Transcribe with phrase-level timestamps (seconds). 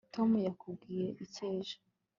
[0.15, 1.77] tom yakubwiye iki ejo